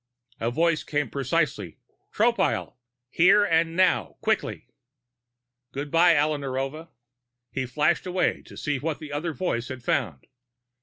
A 0.39 0.49
voice 0.49 0.83
came 0.83 1.11
piercingly: 1.11 1.77
"Tropile! 2.11 2.73
Here 3.11 3.47
now, 3.63 4.17
quickly!" 4.21 4.67
Good 5.71 5.91
by, 5.91 6.15
Alla 6.17 6.39
Narova! 6.39 6.89
He 7.51 7.67
flashed 7.67 8.07
away 8.07 8.41
to 8.47 8.57
see 8.57 8.79
what 8.79 8.97
the 8.97 9.11
other 9.13 9.31
voice 9.35 9.67
had 9.67 9.83
found. 9.83 10.25